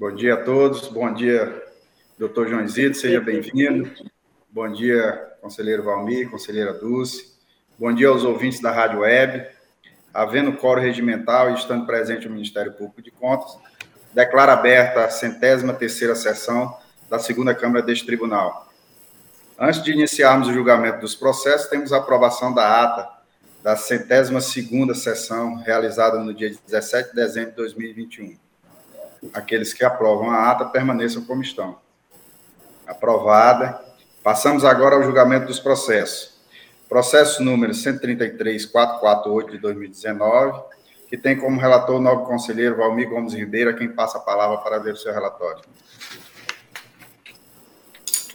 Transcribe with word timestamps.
Bom 0.00 0.14
dia 0.14 0.32
a 0.32 0.36
todos. 0.38 0.88
Bom 0.88 1.12
dia, 1.12 1.62
doutor 2.18 2.48
João 2.48 2.66
Zito, 2.66 2.96
seja 2.96 3.20
bem-vindo. 3.20 3.92
Bom 4.48 4.66
dia, 4.72 5.12
conselheiro 5.42 5.82
Valmir, 5.82 6.30
conselheira 6.30 6.72
Dulce. 6.72 7.34
Bom 7.78 7.92
dia 7.92 8.08
aos 8.08 8.24
ouvintes 8.24 8.60
da 8.60 8.70
Rádio 8.70 9.00
Web. 9.00 9.46
Havendo 10.14 10.54
coro 10.54 10.80
regimental 10.80 11.50
e 11.50 11.54
estando 11.54 11.84
presente 11.84 12.26
o 12.26 12.30
Ministério 12.30 12.72
Público 12.72 13.02
de 13.02 13.10
Contas, 13.10 13.58
declara 14.14 14.54
aberta 14.54 15.04
a 15.04 15.10
centésima 15.10 15.74
terceira 15.74 16.14
sessão 16.14 16.74
da 17.10 17.18
segunda 17.18 17.54
Câmara 17.54 17.82
deste 17.84 18.06
Tribunal. 18.06 18.72
Antes 19.58 19.82
de 19.82 19.92
iniciarmos 19.92 20.48
o 20.48 20.52
julgamento 20.54 21.00
dos 21.00 21.14
processos, 21.14 21.68
temos 21.68 21.92
a 21.92 21.98
aprovação 21.98 22.54
da 22.54 22.84
ata 22.84 23.06
da 23.62 23.76
centésima 23.76 24.40
segunda 24.40 24.94
sessão 24.94 25.56
realizada 25.56 26.18
no 26.18 26.32
dia 26.32 26.48
17 26.66 27.10
de 27.10 27.16
dezembro 27.16 27.50
de 27.50 27.56
2021. 27.56 28.49
Aqueles 29.32 29.72
que 29.72 29.84
aprovam 29.84 30.30
a 30.30 30.50
ata 30.50 30.64
permaneçam 30.64 31.24
como 31.24 31.42
estão. 31.42 31.78
Aprovada. 32.86 33.80
Passamos 34.22 34.64
agora 34.64 34.96
ao 34.96 35.02
julgamento 35.02 35.46
dos 35.46 35.60
processos. 35.60 36.40
Processo 36.88 37.42
número 37.42 37.72
133.448 37.72 39.50
de 39.52 39.58
2019, 39.58 40.60
que 41.08 41.16
tem 41.16 41.38
como 41.38 41.60
relator 41.60 41.96
o 41.96 42.00
novo 42.00 42.26
conselheiro 42.26 42.76
Valmir 42.76 43.08
Gomes 43.08 43.32
Ribeiro, 43.32 43.70
a 43.70 43.74
quem 43.74 43.88
passa 43.88 44.18
a 44.18 44.20
palavra 44.20 44.58
para 44.58 44.76
ler 44.78 44.94
o 44.94 44.96
seu 44.96 45.12
relatório. 45.12 45.62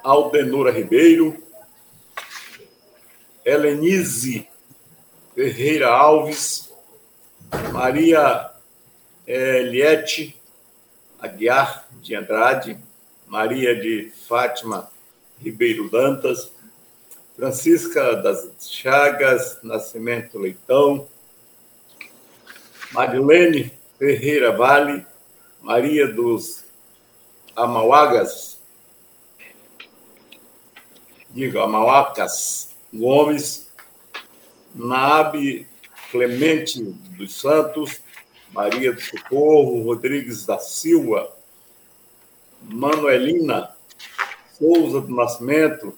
Aldenora 0.02 0.72
Ribeiro, 0.72 1.44
Helenise 3.44 4.48
Ferreira 5.36 5.90
Alves, 5.90 6.69
Maria 7.72 8.52
Eliette 9.26 10.36
Aguiar 11.22 11.88
de 12.02 12.16
Andrade, 12.16 12.78
Maria 13.28 13.76
de 13.76 14.12
Fátima 14.28 14.90
Ribeiro 15.40 15.90
Dantas, 15.90 16.52
Francisca 17.36 18.16
das 18.16 18.50
Chagas 18.70 19.60
Nascimento 19.64 20.38
Leitão, 20.38 21.08
Marilene 22.92 23.72
Ferreira 23.98 24.56
Vale, 24.56 25.06
Maria 25.62 26.08
dos 26.08 26.64
Amauagas, 27.56 28.60
digo, 31.30 31.60
Amauacas 31.60 32.70
Gomes, 32.94 33.70
Nabe 34.74 35.68
Clemente 36.12 36.82
dos 37.18 37.40
Santos, 37.40 38.02
Maria 38.52 38.92
do 38.92 39.02
Socorro, 39.02 39.84
Rodrigues 39.84 40.46
da 40.46 40.58
Silva, 40.60 41.32
Manuelina 42.64 43.76
Souza 44.58 45.00
do 45.00 45.16
Nascimento, 45.16 45.98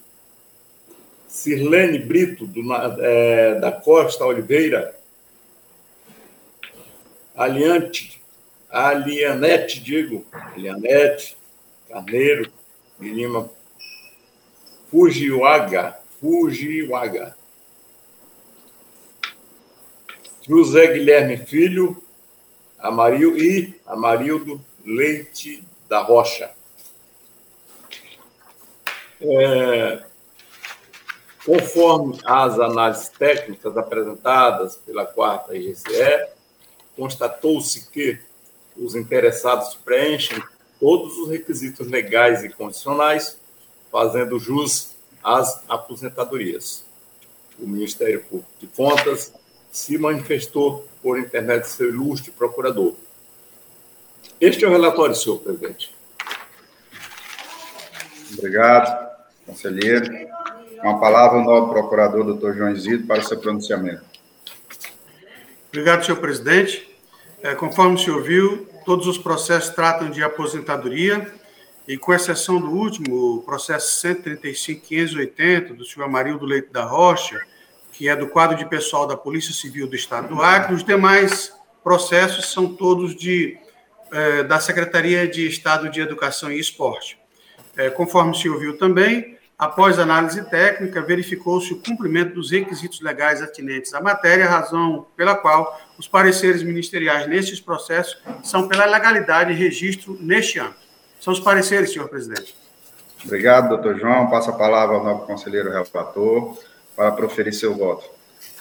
Sirlene 1.26 1.98
Brito 1.98 2.46
do, 2.46 2.62
é, 3.00 3.58
da 3.58 3.72
Costa 3.72 4.24
Oliveira, 4.24 4.94
Aliante, 7.34 8.22
Alianete, 8.70 9.80
digo, 9.80 10.24
Alianete, 10.30 11.36
Carneiro, 11.88 12.52
de 13.00 13.10
Lima, 13.10 13.50
Fujiwaga, 14.90 15.98
Fujiwaga. 16.20 17.34
José 20.52 20.88
Guilherme 20.88 21.38
Filho, 21.38 21.96
Amaril 22.78 23.38
e 23.38 23.80
Amarildo 23.86 24.62
Leite 24.84 25.64
da 25.88 26.02
Rocha. 26.02 26.50
É, 29.18 30.02
conforme 31.46 32.18
as 32.22 32.60
análises 32.60 33.08
técnicas 33.08 33.78
apresentadas 33.78 34.76
pela 34.76 35.06
quarta 35.06 35.56
IGCE, 35.56 36.28
constatou-se 36.94 37.88
que 37.90 38.18
os 38.76 38.94
interessados 38.94 39.74
preenchem 39.76 40.42
todos 40.78 41.16
os 41.16 41.30
requisitos 41.30 41.86
legais 41.86 42.44
e 42.44 42.50
condicionais, 42.50 43.38
fazendo 43.90 44.38
jus 44.38 44.90
às 45.24 45.62
aposentadorias. 45.66 46.84
O 47.58 47.66
Ministério 47.66 48.22
Público 48.24 48.50
de 48.60 48.66
Contas 48.66 49.32
se 49.72 49.96
manifestou 49.96 50.86
por 51.02 51.18
intermédio 51.18 51.62
de 51.62 51.68
seu 51.68 51.88
ilustre 51.88 52.30
procurador. 52.30 52.94
Este 54.38 54.64
é 54.64 54.68
o 54.68 54.70
relatório, 54.70 55.14
senhor 55.14 55.38
presidente. 55.38 55.94
Obrigado, 58.36 59.10
conselheiro. 59.46 60.30
Com 60.80 60.90
a 60.90 60.98
palavra, 60.98 61.38
o 61.38 61.44
novo 61.44 61.72
procurador, 61.72 62.24
doutor 62.24 62.54
João 62.54 62.70
Isidro, 62.70 63.06
para 63.06 63.20
o 63.20 63.24
seu 63.24 63.38
pronunciamento. 63.38 64.04
Obrigado, 65.68 66.04
senhor 66.04 66.18
presidente. 66.18 66.94
É, 67.42 67.54
conforme 67.54 67.94
o 67.94 67.98
senhor 67.98 68.22
viu, 68.22 68.68
todos 68.84 69.06
os 69.06 69.16
processos 69.16 69.74
tratam 69.74 70.10
de 70.10 70.22
aposentadoria, 70.22 71.32
e 71.88 71.96
com 71.96 72.12
exceção 72.12 72.60
do 72.60 72.70
último, 72.70 73.36
o 73.36 73.42
processo 73.42 74.06
135.580, 74.06 75.74
do 75.74 75.84
senhor 75.84 76.04
Amarildo 76.06 76.44
Leite 76.44 76.68
da 76.70 76.84
Rocha, 76.84 77.40
que 78.02 78.08
é 78.08 78.16
do 78.16 78.26
quadro 78.26 78.56
de 78.56 78.64
pessoal 78.64 79.06
da 79.06 79.16
Polícia 79.16 79.54
Civil 79.54 79.86
do 79.86 79.94
Estado 79.94 80.26
do 80.26 80.42
Acre. 80.42 80.74
Os 80.74 80.82
demais 80.82 81.52
processos 81.84 82.50
são 82.50 82.74
todos 82.74 83.14
de, 83.14 83.56
é, 84.12 84.42
da 84.42 84.58
Secretaria 84.58 85.28
de 85.28 85.46
Estado 85.46 85.88
de 85.88 86.00
Educação 86.00 86.50
e 86.50 86.58
Esporte. 86.58 87.16
É, 87.76 87.90
conforme 87.90 88.36
se 88.36 88.48
ouviu 88.48 88.76
também, 88.76 89.38
após 89.56 90.00
análise 90.00 90.42
técnica, 90.50 91.00
verificou-se 91.00 91.72
o 91.72 91.80
cumprimento 91.80 92.34
dos 92.34 92.50
requisitos 92.50 93.00
legais 93.00 93.40
atinentes 93.40 93.94
à 93.94 94.00
matéria, 94.00 94.48
razão 94.48 95.06
pela 95.16 95.36
qual 95.36 95.80
os 95.96 96.08
pareceres 96.08 96.64
ministeriais 96.64 97.28
nestes 97.28 97.60
processos 97.60 98.20
são 98.42 98.66
pela 98.66 98.84
legalidade 98.84 99.52
e 99.52 99.54
registro 99.54 100.18
neste 100.20 100.58
ano. 100.58 100.74
São 101.20 101.32
os 101.32 101.38
pareceres, 101.38 101.92
senhor 101.92 102.08
presidente. 102.08 102.56
Obrigado, 103.24 103.68
doutor 103.68 103.96
João. 103.96 104.28
Passa 104.28 104.50
a 104.50 104.54
palavra 104.54 104.96
ao 104.96 105.04
novo 105.04 105.24
conselheiro 105.24 105.70
relator 105.70 106.58
para 106.96 107.12
proferir 107.12 107.52
seu 107.52 107.74
voto. 107.74 108.04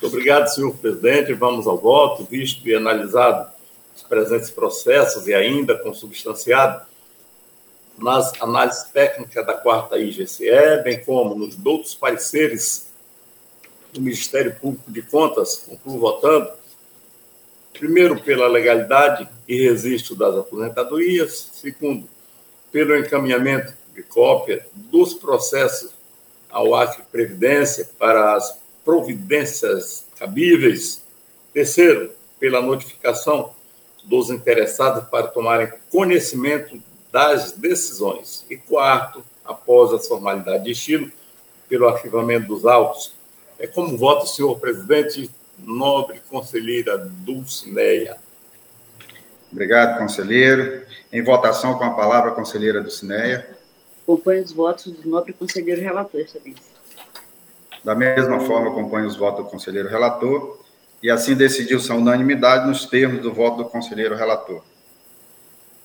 Muito 0.01 0.07
obrigado, 0.07 0.48
senhor 0.48 0.75
presidente. 0.75 1.33
Vamos 1.33 1.68
ao 1.68 1.78
voto, 1.78 2.24
visto 2.24 2.68
e 2.68 2.75
analisado 2.75 3.51
os 3.95 4.04
presentes 4.04 4.50
processos 4.50 5.28
e 5.28 5.33
ainda 5.33 5.78
consubstanciado 5.78 6.86
nas 7.98 8.33
análises 8.42 8.83
técnicas 8.83 9.45
da 9.45 9.54
quarta 9.54 9.98
IGCE, 9.98 10.81
bem 10.83 11.04
como 11.04 11.36
nos 11.36 11.56
outros 11.63 11.94
pareceres 11.94 12.89
do 13.94 14.01
Ministério 14.01 14.56
Público 14.56 14.92
de 14.92 15.01
Contas, 15.01 15.57
concluo 15.57 16.00
votando, 16.00 16.50
primeiro, 17.74 18.19
pela 18.22 18.48
legalidade 18.48 19.30
e 19.48 19.69
registro 19.69 20.16
das 20.16 20.36
aposentadorias, 20.36 21.51
segundo, 21.54 22.07
pelo 22.72 22.95
encaminhamento 22.98 23.74
de 23.94 24.01
cópia 24.01 24.66
dos 24.74 25.13
processos 25.13 25.92
ao 26.51 26.75
Acre 26.75 27.03
Previdência 27.12 27.89
para 27.98 28.36
as 28.36 28.57
providências 28.83 30.06
cabíveis, 30.18 31.01
terceiro, 31.53 32.12
pela 32.39 32.62
notificação 32.62 33.51
dos 34.03 34.30
interessados 34.30 35.07
para 35.09 35.27
tomarem 35.27 35.71
conhecimento 35.92 36.81
das 37.12 37.51
decisões. 37.51 38.45
E 38.50 38.57
quarto, 38.57 39.24
após 39.45 39.94
a 39.94 40.00
formalidade 40.00 40.63
de 40.63 40.71
estilo, 40.71 41.12
pelo 41.69 41.88
arquivamento 41.88 42.48
dos 42.48 42.65
autos. 42.65 43.13
É 43.57 43.65
como 43.65 43.97
vota 43.97 44.25
o 44.25 44.27
senhor 44.27 44.59
presidente, 44.59 45.30
nobre 45.57 46.21
conselheira 46.30 46.97
Dulcineia. 46.97 48.18
Obrigado, 49.51 49.97
conselheiro. 50.00 50.81
Em 51.13 51.24
votação, 51.24 51.77
com 51.77 51.83
a 51.83 51.92
palavra, 51.92 52.31
conselheira 52.31 52.81
Dulcineia. 52.81 53.47
Acompanho 54.11 54.43
os 54.43 54.51
votos 54.51 54.91
do 54.91 55.09
nobre 55.09 55.31
conselheiro 55.31 55.81
relator, 55.81 56.19
excelência. 56.19 56.61
Da 57.81 57.95
mesma 57.95 58.41
forma, 58.41 58.69
acompanho 58.69 59.07
os 59.07 59.15
votos 59.15 59.45
do 59.45 59.49
conselheiro 59.49 59.87
relator 59.87 60.59
e 61.01 61.09
assim 61.09 61.33
decidiu-se 61.33 61.89
a 61.89 61.95
unanimidade 61.95 62.67
nos 62.67 62.85
termos 62.85 63.21
do 63.21 63.33
voto 63.33 63.63
do 63.63 63.65
conselheiro 63.69 64.13
relator. 64.13 64.61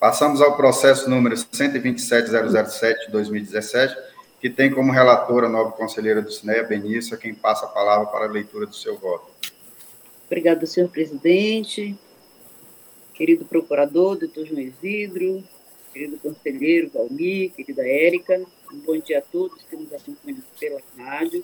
Passamos 0.00 0.42
ao 0.42 0.56
processo 0.56 1.08
número 1.08 1.36
127.007 1.36 3.06
de 3.06 3.12
2017, 3.12 3.96
que 4.40 4.50
tem 4.50 4.72
como 4.72 4.90
relatora 4.90 5.46
a 5.46 5.48
nova 5.48 5.70
conselheira 5.70 6.20
do 6.20 6.32
Cineia, 6.32 6.64
Benícia, 6.64 7.16
quem 7.16 7.32
passa 7.32 7.64
a 7.64 7.68
palavra 7.68 8.06
para 8.08 8.24
a 8.24 8.28
leitura 8.28 8.66
do 8.66 8.74
seu 8.74 8.98
voto. 8.98 9.30
Obrigada, 10.26 10.66
senhor 10.66 10.88
presidente, 10.88 11.96
querido 13.14 13.44
procurador, 13.44 14.16
doutor 14.16 14.44
João 14.44 14.60
Isidro, 14.60 15.44
querido 15.96 16.18
conselheiro 16.18 16.90
Valmir, 16.92 17.52
querida 17.52 17.82
Érica, 17.82 18.42
um 18.70 18.78
bom 18.80 18.98
dia 18.98 19.18
a 19.18 19.22
todos 19.22 19.62
que 19.62 19.76
nos 19.76 19.90
acompanham 19.94 20.42
pela 20.60 20.78
rádio. 20.98 21.42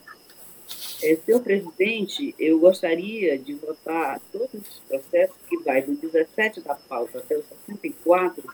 É, 1.03 1.17
senhor 1.17 1.41
presidente, 1.41 2.35
eu 2.39 2.59
gostaria 2.59 3.39
de 3.39 3.55
votar 3.55 4.21
todos 4.31 4.53
os 4.53 4.83
processos 4.87 5.37
que 5.49 5.57
vai 5.63 5.81
do 5.81 5.95
17 5.95 6.61
da 6.61 6.75
pauta 6.75 7.19
até 7.19 7.35
o 7.35 7.43
64, 7.43 8.45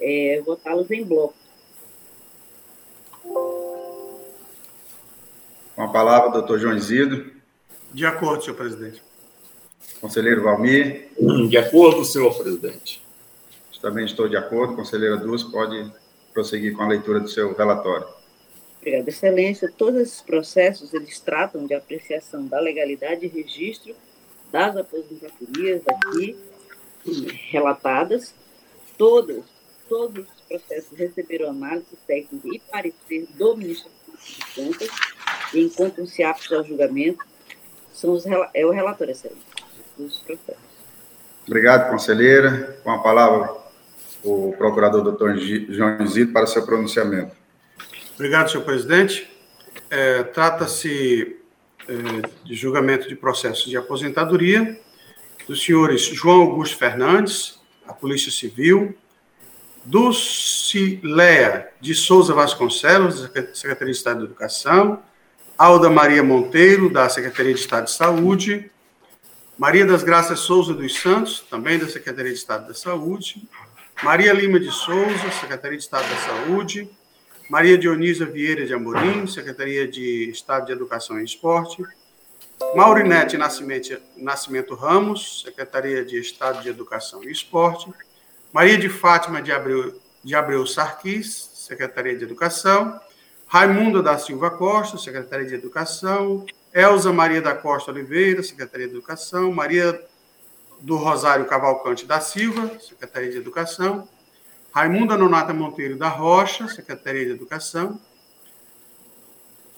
é, 0.00 0.42
votá-los 0.44 0.90
em 0.90 1.04
bloco. 1.04 1.34
Com 5.74 5.82
a 5.82 5.88
palavra, 5.88 6.30
doutor 6.30 6.58
João 6.58 6.74
Isidro. 6.74 7.30
De 7.92 8.06
acordo, 8.06 8.42
senhor 8.42 8.56
presidente. 8.56 9.02
Conselheiro 10.00 10.42
Valmir. 10.42 11.10
De 11.48 11.58
acordo, 11.58 12.04
senhor 12.06 12.34
presidente. 12.36 13.05
Também 13.86 14.04
estou 14.04 14.28
de 14.28 14.36
acordo. 14.36 14.74
Conselheira 14.74 15.16
Dulce, 15.16 15.48
pode 15.48 15.92
prosseguir 16.34 16.74
com 16.74 16.82
a 16.82 16.88
leitura 16.88 17.20
do 17.20 17.28
seu 17.28 17.54
relatório. 17.54 18.04
Obrigada, 18.80 19.08
Excelência. 19.08 19.72
Todos 19.78 20.00
esses 20.00 20.20
processos, 20.20 20.92
eles 20.92 21.20
tratam 21.20 21.64
de 21.64 21.72
apreciação 21.72 22.44
da 22.48 22.58
legalidade 22.58 23.26
e 23.26 23.28
registro 23.28 23.94
das 24.50 24.76
aposentadorias 24.76 25.82
aqui 25.86 26.36
relatadas. 27.48 28.34
Todas, 28.98 29.44
todos 29.88 30.26
os 30.26 30.40
processos 30.48 30.98
receberam 30.98 31.50
análise 31.50 31.96
técnica 32.08 32.48
e 32.48 32.58
parecer 32.58 33.28
do 33.36 33.56
Ministério 33.56 33.92
de 34.18 34.46
Contas 34.52 34.88
e 35.54 35.60
encontram-se 35.60 36.24
aptos 36.24 36.52
ao 36.52 36.64
julgamento. 36.64 37.24
São 37.92 38.10
os, 38.10 38.24
é 38.52 38.66
o 38.66 38.72
relatório, 38.72 39.12
Excelência, 39.12 39.44
dos 39.96 40.18
processos. 40.18 40.66
Obrigado, 41.46 41.88
conselheira. 41.88 42.80
Com 42.82 42.90
a 42.90 42.98
palavra, 42.98 43.65
o 44.26 44.52
procurador 44.58 45.02
doutor 45.02 45.38
João 45.38 46.06
Zito 46.06 46.32
para 46.32 46.46
seu 46.46 46.64
pronunciamento. 46.66 47.32
Obrigado, 48.14 48.50
senhor 48.50 48.64
presidente. 48.64 49.30
É, 49.88 50.24
Trata-se 50.24 51.36
é, 51.88 51.94
de 52.44 52.54
julgamento 52.54 53.08
de 53.08 53.14
processo 53.14 53.68
de 53.68 53.76
aposentadoria 53.76 54.78
dos 55.46 55.62
senhores 55.62 56.02
João 56.02 56.42
Augusto 56.42 56.76
Fernandes, 56.76 57.60
da 57.86 57.92
Polícia 57.92 58.32
Civil, 58.32 58.96
Dulcileia 59.84 61.68
de 61.80 61.94
Souza 61.94 62.34
Vasconcelos, 62.34 63.20
da 63.20 63.28
Secretaria 63.54 63.92
de 63.92 63.98
Estado 63.98 64.18
de 64.18 64.24
Educação, 64.24 65.00
Alda 65.56 65.88
Maria 65.88 66.24
Monteiro, 66.24 66.90
da 66.90 67.08
Secretaria 67.08 67.54
de 67.54 67.60
Estado 67.60 67.84
de 67.84 67.92
Saúde, 67.92 68.70
Maria 69.56 69.86
das 69.86 70.02
Graças 70.02 70.40
Souza 70.40 70.74
dos 70.74 70.98
Santos, 71.00 71.46
também 71.48 71.78
da 71.78 71.88
Secretaria 71.88 72.32
de 72.32 72.38
Estado 72.38 72.66
da 72.66 72.74
Saúde, 72.74 73.48
Maria 74.02 74.32
Lima 74.32 74.60
de 74.60 74.70
Souza, 74.70 75.30
Secretaria 75.40 75.78
de 75.78 75.82
Estado 75.82 76.06
da 76.08 76.16
Saúde, 76.16 76.88
Maria 77.48 77.78
Dionísia 77.78 78.26
Vieira 78.26 78.66
de 78.66 78.74
Amorim, 78.74 79.26
Secretaria 79.26 79.88
de 79.88 80.28
Estado 80.28 80.66
de 80.66 80.72
Educação 80.72 81.18
e 81.18 81.24
Esporte, 81.24 81.82
Maurinete 82.74 83.38
Nascimento, 83.38 84.74
Ramos, 84.74 85.42
Secretaria 85.44 86.04
de 86.04 86.18
Estado 86.20 86.62
de 86.62 86.68
Educação 86.68 87.24
e 87.24 87.30
Esporte, 87.30 87.90
Maria 88.52 88.76
de 88.76 88.88
Fátima 88.88 89.40
de 89.40 89.50
Abreu, 89.50 89.98
de 90.22 90.34
Abreu 90.34 90.66
Sarquis, 90.66 91.50
Secretaria 91.54 92.16
de 92.16 92.24
Educação, 92.24 93.00
Raimunda 93.46 94.02
da 94.02 94.18
Silva 94.18 94.50
Costa, 94.50 94.98
Secretaria 94.98 95.46
de 95.46 95.54
Educação, 95.54 96.44
Elza 96.72 97.12
Maria 97.12 97.40
da 97.40 97.54
Costa 97.54 97.90
Oliveira, 97.92 98.42
Secretaria 98.42 98.88
de 98.88 98.92
Educação, 98.92 99.50
Maria 99.52 99.98
do 100.80 100.96
Rosário 100.96 101.46
Cavalcante 101.46 102.06
da 102.06 102.20
Silva, 102.20 102.78
Secretaria 102.78 103.30
de 103.30 103.38
Educação, 103.38 104.08
Raimunda 104.76 105.16
Nonata 105.16 105.54
Monteiro 105.54 105.96
da 105.96 106.08
Rocha, 106.08 106.68
Secretaria 106.68 107.24
de 107.24 107.30
Educação. 107.30 107.98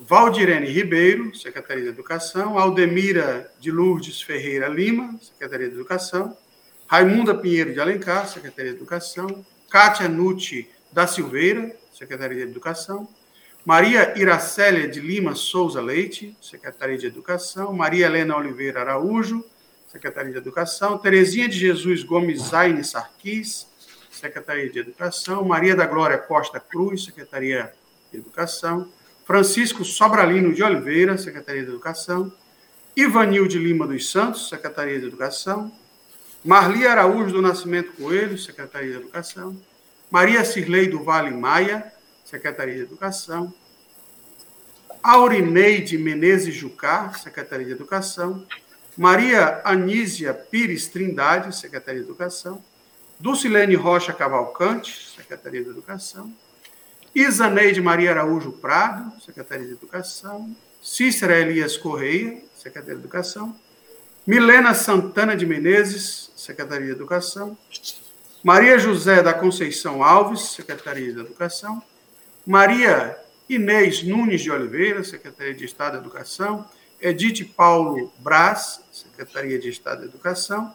Valdirene 0.00 0.66
Ribeiro, 0.66 1.32
Secretaria 1.36 1.84
de 1.84 1.90
Educação. 1.90 2.58
Aldemira 2.58 3.48
de 3.60 3.70
Lourdes 3.70 4.20
Ferreira 4.20 4.66
Lima, 4.66 5.16
Secretaria 5.20 5.68
de 5.68 5.74
Educação. 5.76 6.36
Raimunda 6.88 7.32
Pinheiro 7.32 7.72
de 7.72 7.80
Alencar, 7.80 8.26
Secretaria 8.26 8.72
de 8.72 8.76
Educação. 8.76 9.46
Kátia 9.70 10.08
Nucci 10.08 10.68
da 10.92 11.06
Silveira, 11.06 11.76
Secretaria 11.92 12.44
de 12.44 12.50
Educação. 12.50 13.08
Maria 13.64 14.18
Iracélia 14.18 14.88
de 14.88 14.98
Lima 14.98 15.36
Souza 15.36 15.80
Leite, 15.80 16.36
Secretaria 16.40 16.98
de 16.98 17.06
Educação. 17.06 17.72
Maria 17.72 18.06
Helena 18.06 18.36
Oliveira 18.36 18.80
Araújo, 18.80 19.44
Secretaria 19.88 20.32
de 20.32 20.38
Educação. 20.38 20.98
Terezinha 20.98 21.48
de 21.48 21.58
Jesus 21.58 22.02
Gomes 22.02 22.42
Zaine 22.42 22.84
Sarquis, 22.84 23.66
Secretaria 24.10 24.68
de 24.70 24.78
Educação, 24.78 25.44
Maria 25.44 25.74
da 25.74 25.86
Glória 25.86 26.18
Costa 26.18 26.60
Cruz, 26.60 27.04
Secretaria 27.04 27.72
de 28.12 28.18
Educação, 28.18 28.88
Francisco 29.24 29.84
Sobralino 29.84 30.52
de 30.52 30.62
Oliveira, 30.62 31.16
Secretaria 31.16 31.62
de 31.62 31.68
Educação, 31.68 32.32
Ivanil 32.96 33.46
de 33.46 33.58
Lima 33.58 33.86
dos 33.86 34.10
Santos, 34.10 34.48
Secretaria 34.48 34.98
de 34.98 35.06
Educação, 35.06 35.72
Marli 36.44 36.86
Araújo 36.86 37.32
do 37.32 37.42
Nascimento 37.42 37.92
Coelho, 37.92 38.38
Secretaria 38.38 38.90
de 38.90 38.96
Educação, 38.96 39.56
Maria 40.10 40.44
Cirlei 40.44 40.88
do 40.88 41.02
Vale 41.02 41.30
Maia, 41.30 41.92
Secretaria 42.24 42.74
de 42.74 42.82
Educação, 42.82 43.52
Aurineide 45.02 45.96
Menezes 45.96 46.54
Jucá, 46.54 47.12
Secretaria 47.14 47.66
de 47.66 47.72
Educação, 47.72 48.46
Maria 48.98 49.60
Anísia 49.64 50.34
Pires 50.34 50.88
Trindade, 50.88 51.56
Secretaria 51.56 52.00
de 52.00 52.06
Educação, 52.06 52.60
Dulcilene 53.20 53.76
Rocha 53.76 54.12
Cavalcante, 54.12 55.12
Secretaria 55.14 55.62
de 55.62 55.70
Educação, 55.70 56.32
Isaneide 57.14 57.80
Maria 57.80 58.10
Araújo 58.10 58.50
Prado, 58.50 59.12
Secretaria 59.22 59.66
de 59.66 59.74
Educação, 59.74 60.52
Cícera 60.82 61.38
Elias 61.38 61.76
Correia, 61.76 62.42
Secretaria 62.56 62.96
de 62.96 63.00
Educação, 63.00 63.54
Milena 64.26 64.74
Santana 64.74 65.36
de 65.36 65.46
Menezes, 65.46 66.32
Secretaria 66.34 66.86
de 66.86 66.92
Educação, 66.92 67.56
Maria 68.42 68.80
José 68.80 69.22
da 69.22 69.32
Conceição 69.32 70.02
Alves, 70.02 70.40
Secretaria 70.56 71.12
de 71.12 71.20
Educação, 71.20 71.80
Maria 72.44 73.16
Inês 73.48 74.02
Nunes 74.02 74.40
de 74.40 74.50
Oliveira, 74.50 75.04
Secretaria 75.04 75.54
de 75.54 75.64
Estado 75.64 75.92
de 75.92 75.98
Educação, 75.98 76.66
Edith 77.00 77.52
Paulo 77.56 78.12
Braz, 78.18 78.80
Secretaria 78.90 79.58
de 79.58 79.68
Estado 79.68 80.00
de 80.00 80.06
Educação, 80.06 80.74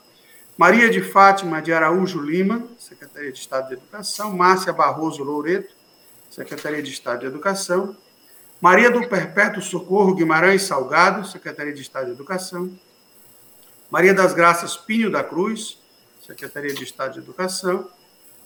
Maria 0.58 0.90
de 0.90 1.02
Fátima 1.02 1.62
de 1.62 1.74
Araújo 1.74 2.22
Lima, 2.22 2.68
Secretaria 2.78 3.32
de 3.32 3.40
Estado 3.40 3.70
de 3.70 3.74
Educação, 3.74 4.32
Márcia 4.32 4.72
Barroso 4.72 5.24
Loureto, 5.24 5.74
Secretaria 6.30 6.82
de 6.82 6.92
Estado 6.92 7.22
de 7.22 7.26
Educação, 7.26 7.96
Maria 8.64 8.90
do 8.90 9.06
Perpétuo 9.10 9.62
Socorro 9.62 10.16
Guimarães 10.16 10.62
Salgado, 10.62 11.28
Secretaria 11.28 11.74
de 11.74 11.82
Estado 11.82 12.06
de 12.06 12.12
Educação. 12.14 12.72
Maria 13.92 14.14
das 14.14 14.34
Graças 14.34 14.78
Pinho 14.78 15.12
da 15.12 15.22
Cruz, 15.22 15.78
Secretaria 16.26 16.74
de 16.74 16.82
Estado 16.82 17.14
de 17.14 17.20
Educação. 17.20 17.90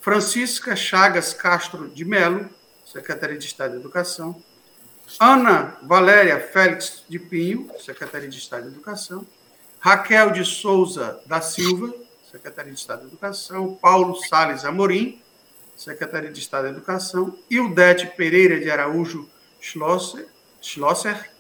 Francisca 0.01 0.75
Chagas 0.75 1.35
Castro 1.35 1.87
de 1.87 2.03
Melo, 2.03 2.49
Secretaria 2.83 3.37
de 3.37 3.45
Estado 3.45 3.73
de 3.73 3.77
Educação. 3.77 4.41
Ana 5.19 5.77
Valéria 5.83 6.39
Félix 6.39 7.03
de 7.07 7.17
Pinho, 7.17 7.69
Secretaria 7.79 8.27
de 8.27 8.37
Estado 8.37 8.63
de 8.63 8.69
Educação. 8.69 9.25
Raquel 9.79 10.31
de 10.31 10.43
Souza 10.43 11.21
da 11.25 11.39
Silva, 11.39 11.93
Secretaria 12.29 12.73
de 12.73 12.79
Estado 12.79 13.01
de 13.01 13.07
Educação. 13.07 13.75
Paulo 13.75 14.15
Sales 14.15 14.65
Amorim, 14.65 15.21
Secretaria 15.75 16.31
de 16.31 16.39
Estado 16.39 16.65
de 16.65 16.73
Educação. 16.73 17.37
Ildete 17.49 18.07
Pereira 18.07 18.59
de 18.59 18.69
Araújo 18.69 19.29
Schlosser, 19.61 20.27
Schlosser 20.61 21.31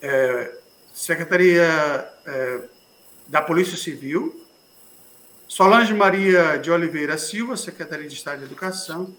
é, 0.00 0.58
Secretaria 0.92 2.10
é, 2.26 2.60
da 3.26 3.42
Polícia 3.42 3.76
Civil. 3.76 4.44
Solange 5.46 5.94
Maria 5.94 6.56
de 6.58 6.70
Oliveira 6.70 7.16
Silva, 7.18 7.56
Secretaria 7.56 8.08
de 8.08 8.14
Estado 8.14 8.40
de 8.40 8.44
Educação. 8.44 9.14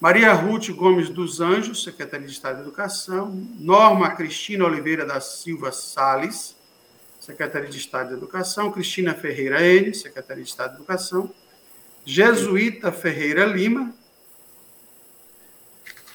Maria 0.00 0.32
Ruth 0.32 0.70
Gomes 0.70 1.10
dos 1.10 1.42
Anjos, 1.42 1.82
Secretaria 1.84 2.26
de 2.26 2.32
Estado 2.32 2.56
de 2.56 2.62
Educação, 2.62 3.30
Norma 3.58 4.10
Cristina 4.12 4.64
Oliveira 4.64 5.04
da 5.04 5.20
Silva 5.20 5.70
Sales, 5.72 6.56
Secretaria 7.20 7.68
de 7.68 7.76
Estado 7.76 8.08
de 8.08 8.14
Educação, 8.14 8.72
Cristina 8.72 9.12
Ferreira 9.14 9.62
N, 9.62 9.92
Secretaria 9.92 10.42
de 10.42 10.48
Estado 10.48 10.70
de 10.70 10.76
Educação, 10.76 11.30
Jesuíta 12.02 12.90
Ferreira 12.90 13.44
Lima, 13.44 13.94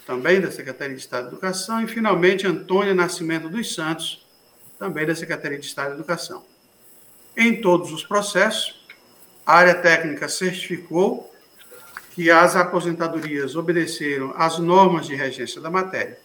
também 0.07 0.41
da 0.41 0.49
Secretaria 0.49 0.95
de 0.95 1.01
Estado 1.01 1.25
de 1.25 1.33
Educação, 1.33 1.83
e 1.83 1.87
finalmente 1.87 2.47
Antônia 2.47 2.95
Nascimento 2.95 3.47
dos 3.49 3.75
Santos, 3.75 4.25
também 4.79 5.05
da 5.05 5.13
Secretaria 5.13 5.59
de 5.59 5.65
Estado 5.67 5.89
de 5.89 5.97
Educação. 5.97 6.43
Em 7.37 7.61
todos 7.61 7.91
os 7.91 8.03
processos, 8.03 8.83
a 9.45 9.53
área 9.53 9.75
técnica 9.75 10.27
certificou 10.27 11.34
que 12.15 12.31
as 12.31 12.55
aposentadorias 12.55 13.57
obedeceram 13.57 14.33
às 14.37 14.57
normas 14.57 15.05
de 15.05 15.13
regência 15.13 15.59
da 15.59 15.69
matéria. 15.69 16.17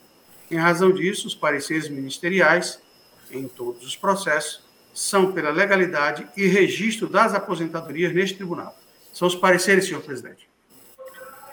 Em 0.48 0.56
razão 0.56 0.92
disso, 0.92 1.26
os 1.26 1.34
pareceres 1.34 1.88
ministeriais, 1.88 2.80
em 3.28 3.48
todos 3.48 3.84
os 3.84 3.96
processos, 3.96 4.62
são 4.94 5.32
pela 5.32 5.50
legalidade 5.50 6.28
e 6.36 6.46
registro 6.46 7.08
das 7.08 7.34
aposentadorias 7.34 8.14
neste 8.14 8.36
tribunal. 8.36 8.72
São 9.12 9.26
os 9.26 9.34
pareceres, 9.34 9.86
senhor 9.86 10.00
presidente. 10.00 10.48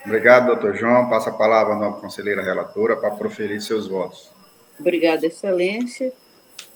Obrigado, 0.05 0.45
doutor 0.45 0.75
João. 0.75 1.09
Passa 1.09 1.31
a 1.31 1.33
palavra 1.33 1.73
à 1.73 1.77
nova 1.77 1.99
conselheira 1.99 2.43
relatora 2.43 2.95
para 2.95 3.09
proferir 3.11 3.59
seus 3.59 3.87
votos. 3.87 4.31
Obrigada, 4.79 5.25
excelência. 5.25 6.13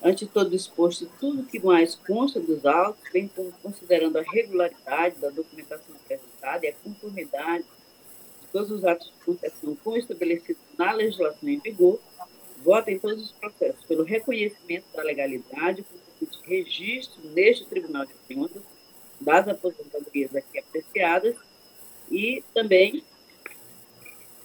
Ante 0.03 0.25
todo 0.25 0.55
exposto, 0.55 1.07
tudo 1.19 1.43
que 1.43 1.59
mais 1.59 1.93
consta 1.93 2.39
dos 2.39 2.65
autos, 2.65 3.03
bem 3.13 3.27
como 3.27 3.51
considerando 3.61 4.17
a 4.17 4.23
regularidade 4.23 5.19
da 5.19 5.29
documentação 5.29 5.95
apresentada 5.95 6.65
e 6.65 6.69
a 6.69 6.73
conformidade 6.73 7.63
de 8.41 8.47
todos 8.51 8.71
os 8.71 8.83
atos 8.83 9.07
de 9.07 9.25
concessão 9.25 9.75
com 9.75 9.95
estabelecidos 9.95 10.61
na 10.77 10.91
legislação 10.91 11.47
em 11.47 11.59
vigor, 11.59 11.99
vota 12.63 12.91
em 12.91 12.97
todos 12.97 13.25
os 13.25 13.31
processos 13.33 13.85
pelo 13.85 14.03
reconhecimento 14.03 14.85
da 14.95 15.03
legalidade, 15.03 15.83
consequente 15.83 16.31
registro 16.47 17.21
neste 17.29 17.65
Tribunal 17.65 18.05
de 18.05 18.13
Contas 18.33 18.63
das 19.19 19.47
aposentadorias 19.47 20.35
aqui 20.35 20.59
apreciadas 20.59 21.35
e 22.09 22.43
também 22.53 23.03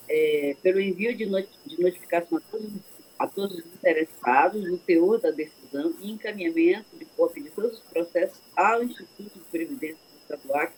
é, 0.08 0.56
pelo 0.62 0.80
envio 0.80 1.16
de, 1.16 1.25
de 1.25 1.80
notificação 1.80 2.38
a 2.38 2.40
todos 2.42 2.70
a 3.18 3.26
todos 3.26 3.58
os 3.58 3.64
interessados 3.66 4.62
no 4.68 4.78
teor 4.78 5.20
da 5.20 5.30
decisão 5.30 5.94
e 6.00 6.11
encaminhamento 6.11 6.96
de 6.96 7.04
cópia 7.04 7.42
de 7.42 7.50
todos 7.50 7.78
os 7.78 7.85
processos 7.85 8.38
ao 8.54 8.82
Instituto 8.82 9.32
de 9.35 9.44
Previdência 9.50 9.99
Estadual 10.23 10.68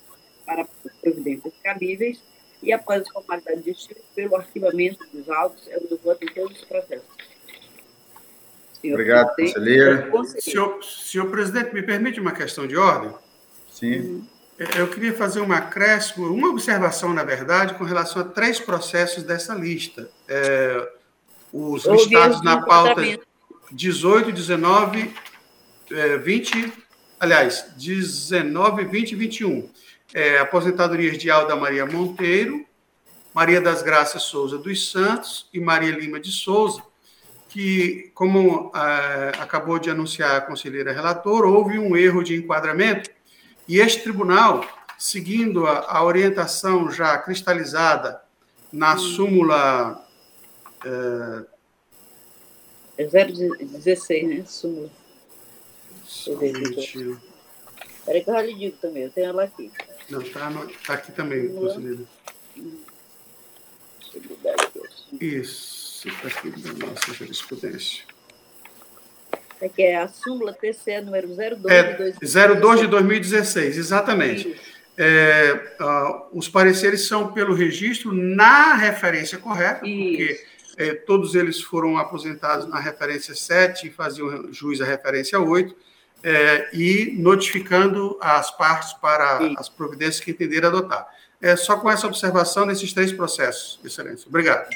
para 0.46 0.66
providências 1.02 1.52
cabíveis 1.62 2.22
e, 2.62 2.72
após 2.72 3.02
as 3.02 3.08
formalidades 3.08 3.64
de 3.64 3.70
estilo, 3.70 4.00
pelo 4.14 4.36
arquivamento 4.36 5.04
dos 5.12 5.28
autos, 5.28 5.66
eu 5.68 5.86
do 5.88 5.96
voto 5.98 6.24
em 6.24 6.32
todos 6.32 6.58
os 6.58 6.64
processos. 6.64 7.06
Senhor 8.80 8.94
Obrigado, 8.94 9.34
conselheira. 9.34 10.10
Senhor, 10.40 10.82
senhor 10.84 11.30
presidente, 11.30 11.74
me 11.74 11.82
permite 11.82 12.20
uma 12.20 12.32
questão 12.32 12.66
de 12.66 12.76
ordem? 12.76 13.12
Sim. 13.70 14.26
Eu 14.76 14.88
queria 14.88 15.14
fazer 15.14 15.40
um 15.40 15.52
acréscimo, 15.52 16.26
uma 16.26 16.48
observação, 16.48 17.12
na 17.14 17.22
verdade, 17.22 17.74
com 17.74 17.84
relação 17.84 18.22
a 18.22 18.24
três 18.24 18.58
processos 18.58 19.22
dessa 19.22 19.54
lista. 19.54 20.10
É, 20.26 20.92
os 21.52 21.84
listados 21.86 22.42
na 22.42 22.62
pauta 22.62 23.02
18, 23.70 24.32
19, 24.32 25.14
20, 26.22 26.72
aliás, 27.20 27.64
19, 27.76 28.84
20 28.84 29.12
e 29.12 29.14
21. 29.14 29.70
É, 30.14 30.38
aposentadorias 30.38 31.18
de 31.18 31.30
Alda 31.30 31.54
Maria 31.54 31.84
Monteiro, 31.84 32.64
Maria 33.34 33.60
das 33.60 33.82
Graças 33.82 34.22
Souza 34.22 34.56
dos 34.56 34.90
Santos 34.90 35.48
e 35.52 35.60
Maria 35.60 35.90
Lima 35.90 36.18
de 36.18 36.32
Souza, 36.32 36.82
que, 37.48 38.10
como 38.14 38.72
é, 38.74 39.32
acabou 39.38 39.78
de 39.78 39.90
anunciar 39.90 40.36
a 40.36 40.40
conselheira 40.40 40.92
relatora, 40.92 41.46
houve 41.46 41.78
um 41.78 41.96
erro 41.96 42.22
de 42.22 42.36
enquadramento 42.36 43.10
e 43.66 43.78
este 43.78 44.02
tribunal, 44.02 44.64
seguindo 44.96 45.66
a, 45.66 45.86
a 45.88 46.02
orientação 46.02 46.90
já 46.90 47.16
cristalizada 47.18 48.20
na 48.72 48.94
hum. 48.94 48.98
Súmula 50.82 51.46
é 52.98 53.04
016, 53.04 54.28
né? 54.28 54.44
Súmula. 54.46 54.90
Peraí 58.04 58.24
que 58.24 58.30
eu 58.30 58.34
já 58.34 58.42
lhe 58.42 58.54
digo 58.54 58.76
também, 58.80 59.02
eu 59.04 59.10
tenho 59.10 59.28
ela 59.28 59.44
aqui. 59.44 59.70
Não, 60.08 60.22
está 60.22 60.50
tá 60.86 60.94
aqui 60.94 61.12
também, 61.12 61.48
conselheiro. 61.54 62.08
Isso, 65.20 66.08
está 66.08 66.28
aqui 66.28 66.52
na 66.62 66.86
nossa 66.86 67.12
jurisprudência. 67.12 68.04
É 69.60 69.68
que 69.68 69.82
é 69.82 69.96
a 69.96 70.08
súmula 70.08 70.52
TCE 70.52 71.00
número 71.02 71.28
02 71.28 71.64
é, 71.66 71.82
de 71.82 71.98
2016. 71.98 72.60
02 72.60 72.80
de 72.80 72.86
2016, 72.86 73.76
exatamente. 73.76 74.60
É, 74.96 75.76
uh, 75.80 76.26
os 76.32 76.48
pareceres 76.48 77.06
são 77.06 77.32
pelo 77.32 77.54
registro 77.54 78.12
na 78.12 78.74
referência 78.74 79.38
correta, 79.38 79.86
Isso. 79.86 80.08
porque 80.08 80.46
é, 80.78 80.94
todos 80.94 81.34
eles 81.34 81.60
foram 81.60 81.98
aposentados 81.98 82.66
na 82.68 82.78
referência 82.78 83.34
7 83.34 83.88
e 83.88 83.90
faziam 83.90 84.52
jus 84.52 84.80
à 84.80 84.84
referência 84.84 85.40
8, 85.40 85.74
é, 86.22 86.70
e 86.72 87.16
notificando 87.18 88.16
as 88.20 88.50
partes 88.56 88.92
para 88.94 89.38
Sim. 89.38 89.54
as 89.58 89.68
providências 89.68 90.20
que 90.20 90.30
entenderam 90.30 90.68
adotar. 90.68 91.12
É 91.42 91.56
só 91.56 91.76
com 91.78 91.90
essa 91.90 92.06
observação 92.06 92.64
nesses 92.64 92.92
três 92.92 93.12
processos, 93.12 93.80
Excelência. 93.84 94.28
Obrigado. 94.28 94.68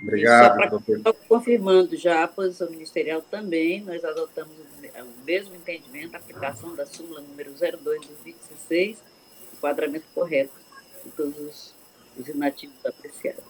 Obrigado, 0.00 0.62
só 0.62 0.78
doutor. 0.78 1.14
confirmando 1.28 1.96
já 1.96 2.24
a 2.24 2.28
posição 2.28 2.70
ministerial 2.70 3.22
também, 3.30 3.82
nós 3.82 4.02
adotamos 4.04 4.52
o 4.56 5.24
mesmo 5.24 5.54
entendimento, 5.54 6.14
a 6.14 6.18
aplicação 6.18 6.74
da 6.74 6.86
súmula 6.86 7.20
número 7.20 7.52
02 7.52 8.00
de 8.00 8.08
2016, 8.08 8.98
enquadramento 9.52 10.06
correto 10.14 10.52
de 11.04 11.10
todos 11.12 11.38
os, 11.38 11.74
os 12.18 12.28
inativos 12.28 12.84
apreciados. 12.84 13.44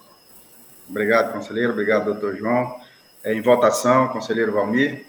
Obrigado, 0.92 1.32
conselheiro. 1.32 1.72
Obrigado, 1.72 2.04
doutor 2.04 2.36
João. 2.36 2.78
É, 3.24 3.32
em 3.32 3.40
votação, 3.40 4.08
conselheiro 4.08 4.52
Valmir. 4.52 5.06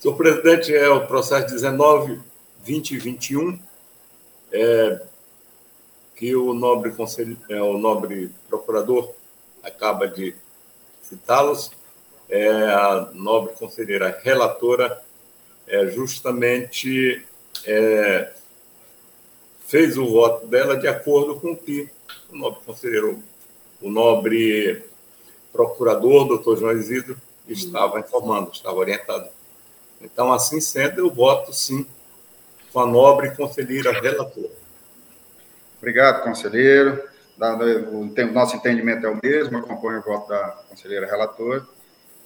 Senhor 0.00 0.16
presidente, 0.16 0.74
é 0.74 0.88
o 0.88 1.06
processo 1.06 1.52
19, 1.52 2.18
20 2.64 2.92
e 2.92 2.98
21, 2.98 3.58
é, 4.50 5.02
que 6.16 6.34
o 6.34 6.54
nobre, 6.54 6.92
conselheiro, 6.92 7.38
é, 7.50 7.60
o 7.60 7.76
nobre 7.76 8.32
procurador 8.48 9.12
acaba 9.62 10.08
de 10.08 10.34
citá-los. 11.02 11.70
É, 12.30 12.48
a 12.48 13.10
nobre 13.12 13.52
conselheira 13.52 14.18
relatora 14.22 14.98
é, 15.66 15.88
justamente 15.88 17.22
é, 17.66 18.32
fez 19.66 19.98
o 19.98 20.06
voto 20.06 20.46
dela 20.46 20.74
de 20.74 20.88
acordo 20.88 21.38
com 21.38 21.52
o 21.52 21.56
que 21.56 21.90
o 22.32 22.36
nobre 22.36 22.60
conselheiro 22.64 23.22
o 23.80 23.90
nobre 23.90 24.84
procurador, 25.52 26.26
doutor 26.26 26.58
João 26.58 26.72
Isidro, 26.72 27.16
estava 27.48 28.00
informando, 28.00 28.50
estava 28.52 28.76
orientado. 28.76 29.28
Então, 30.00 30.32
assim 30.32 30.60
sendo, 30.60 31.00
eu 31.00 31.10
voto 31.10 31.52
sim 31.52 31.86
com 32.72 32.80
a 32.80 32.86
nobre 32.86 33.30
conselheira 33.34 33.92
relatora. 33.92 34.50
Obrigado, 35.78 36.22
conselheiro. 36.22 37.02
O 37.92 38.32
nosso 38.32 38.56
entendimento 38.56 39.06
é 39.06 39.10
o 39.10 39.18
mesmo, 39.22 39.58
acompanho 39.58 40.00
o 40.00 40.02
voto 40.02 40.28
da 40.28 40.58
conselheira 40.68 41.06
relatora, 41.06 41.64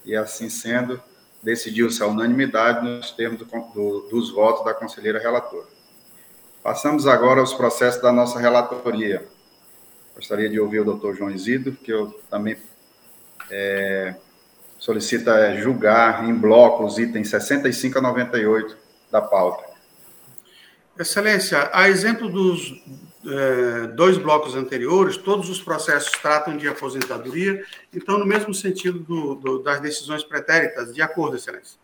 e 0.05 0.17
assim 0.17 0.49
sendo, 0.49 1.01
decidiu-se 1.43 2.03
a 2.03 2.07
unanimidade 2.07 2.87
nos 2.87 3.11
termos 3.11 3.39
do, 3.39 3.45
do, 3.45 4.09
dos 4.11 4.31
votos 4.31 4.65
da 4.65 4.73
conselheira 4.73 5.19
relatora. 5.19 5.67
Passamos 6.63 7.07
agora 7.07 7.41
aos 7.41 7.53
processos 7.53 8.01
da 8.01 8.13
nossa 8.13 8.39
relatoria. 8.39 9.27
Gostaria 10.15 10.49
de 10.49 10.61
ouvir 10.61 10.81
o 10.81 10.85
doutor 10.85 11.17
João 11.17 11.31
Isidro, 11.31 11.73
que 11.73 11.93
eu 11.93 12.09
também 12.31 12.57
é, 13.51 14.15
solicita 14.79 15.57
julgar 15.61 16.29
em 16.29 16.35
bloco 16.35 16.85
os 16.85 16.99
itens 16.99 17.29
65 17.29 17.99
a 17.99 18.03
98 18.03 18.77
da 19.11 19.21
pauta. 19.21 19.71
Excelência, 20.99 21.71
a 21.73 21.89
exemplo 21.89 22.29
dos 22.29 22.83
é, 23.27 23.87
dois 23.89 24.19
blocos 24.19 24.55
anteriores, 24.55 25.17
todos 25.17 25.49
os 25.49 25.63
processos 25.63 26.11
tratam 26.21 26.57
de 26.57 26.69
aposentadoria, 26.69 27.65
então, 27.93 28.19
no 28.19 28.27
mesmo 28.27 28.53
sentido 28.53 28.99
do, 28.99 29.35
do, 29.37 29.63
das 29.63 29.81
decisões 29.81 30.23
pretéritas, 30.23 30.95
de 30.95 31.01
acordo, 31.01 31.37
Excelência. 31.37 31.79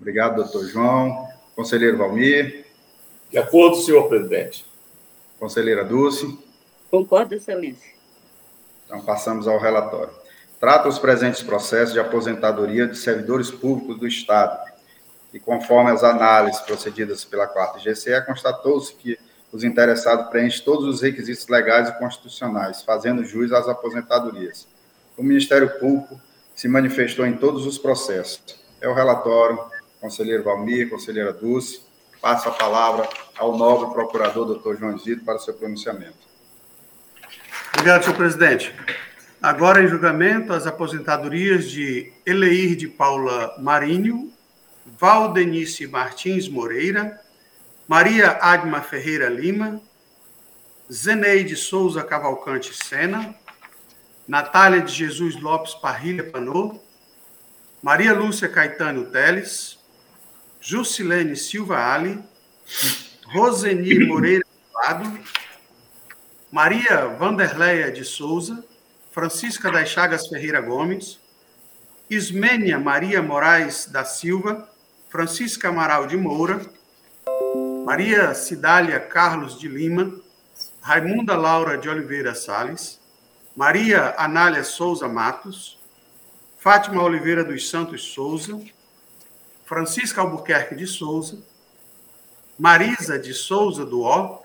Obrigado, 0.00 0.36
doutor 0.36 0.66
João. 0.66 1.28
Conselheiro 1.54 1.96
Valmir. 1.96 2.66
De 3.30 3.38
acordo, 3.38 3.76
senhor 3.76 4.08
presidente. 4.08 4.66
Conselheira 5.38 5.84
Dulce. 5.84 6.38
Concordo, 6.92 7.34
Excelência. 7.34 7.90
Então, 8.84 9.00
passamos 9.00 9.48
ao 9.48 9.58
relatório. 9.58 10.12
Trata 10.60 10.90
os 10.90 10.98
presentes 10.98 11.42
processos 11.42 11.94
de 11.94 11.98
aposentadoria 11.98 12.86
de 12.86 12.98
servidores 12.98 13.50
públicos 13.50 13.98
do 13.98 14.06
Estado. 14.06 14.60
E 15.32 15.40
conforme 15.40 15.90
as 15.90 16.04
análises 16.04 16.60
procedidas 16.60 17.24
pela 17.24 17.46
quarta 17.46 17.78
GCE, 17.78 18.20
constatou-se 18.26 18.94
que 18.94 19.18
os 19.50 19.64
interessados 19.64 20.28
preenchem 20.28 20.62
todos 20.66 20.86
os 20.86 21.00
requisitos 21.00 21.48
legais 21.48 21.88
e 21.88 21.98
constitucionais, 21.98 22.82
fazendo 22.82 23.24
jus 23.24 23.52
às 23.52 23.66
aposentadorias. 23.70 24.68
O 25.16 25.22
Ministério 25.22 25.78
Público 25.78 26.20
se 26.54 26.68
manifestou 26.68 27.26
em 27.26 27.38
todos 27.38 27.64
os 27.64 27.78
processos. 27.78 28.62
É 28.82 28.86
o 28.86 28.92
relatório, 28.92 29.58
conselheiro 29.98 30.44
Valmir, 30.44 30.90
conselheira 30.90 31.32
Dulce. 31.32 31.80
Passo 32.20 32.50
a 32.50 32.52
palavra 32.52 33.08
ao 33.38 33.56
novo 33.56 33.94
procurador, 33.94 34.44
doutor 34.44 34.76
João 34.76 34.98
Zito, 34.98 35.24
para 35.24 35.36
o 35.36 35.40
seu 35.40 35.54
pronunciamento. 35.54 36.31
Obrigado, 37.82 38.04
senhor 38.04 38.16
presidente. 38.16 38.72
Agora 39.42 39.82
em 39.82 39.88
julgamento 39.88 40.52
as 40.52 40.68
aposentadorias 40.68 41.68
de 41.68 42.12
Eleir 42.24 42.76
de 42.76 42.86
Paula 42.86 43.56
Marinho, 43.58 44.32
Valdenice 44.86 45.88
Martins 45.88 46.48
Moreira, 46.48 47.20
Maria 47.88 48.38
Agma 48.40 48.80
Ferreira 48.82 49.28
Lima, 49.28 49.82
Zeneide 50.88 51.56
Souza 51.56 52.04
Cavalcante 52.04 52.72
Sena, 52.72 53.34
Natália 54.28 54.80
de 54.80 54.92
Jesus 54.92 55.34
Lopes 55.40 55.74
Parrilha 55.74 56.22
Panô, 56.22 56.80
Maria 57.82 58.12
Lúcia 58.12 58.48
Caetano 58.48 59.06
Teles, 59.06 59.76
Jusilene 60.60 61.34
Silva 61.34 61.92
Ali, 61.92 62.22
Roseni 63.26 64.06
Moreira 64.06 64.44
Lado, 64.72 65.18
Maria 66.52 67.06
Vanderleia 67.06 67.90
de 67.90 68.04
Souza, 68.04 68.62
Francisca 69.10 69.72
das 69.72 69.88
Chagas 69.88 70.28
Ferreira 70.28 70.60
Gomes, 70.60 71.18
Ismênia 72.10 72.78
Maria 72.78 73.22
Moraes 73.22 73.86
da 73.86 74.04
Silva, 74.04 74.68
Francisca 75.08 75.70
Amaral 75.70 76.06
de 76.06 76.14
Moura, 76.14 76.60
Maria 77.86 78.34
Cidália 78.34 79.00
Carlos 79.00 79.58
de 79.58 79.66
Lima, 79.66 80.14
Raimunda 80.82 81.34
Laura 81.38 81.78
de 81.78 81.88
Oliveira 81.88 82.34
Sales, 82.34 83.00
Maria 83.56 84.14
Anália 84.18 84.62
Souza 84.62 85.08
Matos, 85.08 85.78
Fátima 86.58 87.02
Oliveira 87.02 87.42
dos 87.42 87.70
Santos 87.70 88.12
Souza, 88.12 88.60
Francisca 89.64 90.20
Albuquerque 90.20 90.74
de 90.74 90.86
Souza, 90.86 91.38
Marisa 92.58 93.18
de 93.18 93.32
Souza 93.32 93.86
do 93.86 94.02
Ó, 94.02 94.42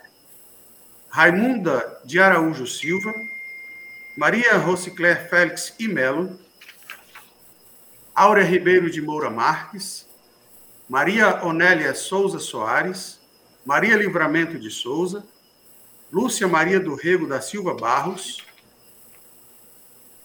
Raimunda 1.10 2.02
de 2.06 2.20
Araújo 2.20 2.68
Silva, 2.68 3.14
Maria 4.18 4.58
Rocicler 4.58 5.30
Félix 5.30 5.74
e 5.80 5.88
Melo, 5.88 6.40
Áurea 8.14 8.44
Ribeiro 8.44 8.90
de 8.90 9.02
Moura 9.02 9.30
Marques, 9.30 10.08
Maria 10.90 11.44
Onélia 11.44 11.94
Souza 11.94 12.40
Soares, 12.40 13.20
Maria 13.66 13.96
Livramento 13.96 14.58
de 14.58 14.70
Souza, 14.70 15.26
Lúcia 16.12 16.48
Maria 16.48 16.80
do 16.80 16.96
Rego 16.96 17.28
da 17.28 17.42
Silva 17.42 17.74
Barros, 17.74 18.46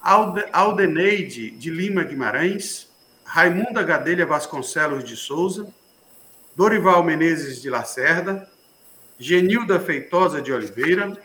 Aldeneide 0.00 1.50
de 1.50 1.70
Lima 1.70 2.02
Guimarães, 2.02 2.88
Raimunda 3.24 3.83
Gadelha 3.83 4.26
Vasconcelos 4.26 5.04
de 5.04 5.16
Souza, 5.16 5.72
Dorival 6.56 7.02
Menezes 7.02 7.62
de 7.62 7.70
Lacerda, 7.70 8.48
Genilda 9.22 9.78
Feitosa 9.78 10.42
de 10.42 10.52
Oliveira, 10.52 11.16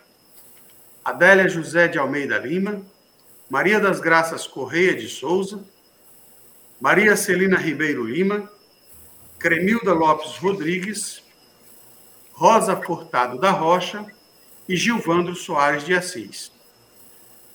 Adélia 1.04 1.50
José 1.50 1.88
de 1.88 1.98
Almeida 1.98 2.38
Lima, 2.38 2.80
Maria 3.50 3.80
das 3.80 4.00
Graças 4.00 4.46
Correia 4.46 4.94
de 4.94 5.10
Souza, 5.10 5.66
Maria 6.80 7.18
Celina 7.18 7.58
Ribeiro 7.58 8.04
Lima, 8.04 8.52
Cremilda 9.40 9.94
Lopes 9.94 10.38
Rodrigues, 10.38 11.24
Rosa 12.34 12.80
Furtado 12.80 13.40
da 13.40 13.50
Rocha 13.50 14.06
e 14.70 14.76
Gilvandro 14.76 15.36
Soares 15.36 15.84
de 15.84 15.96
Assis. 15.96 16.52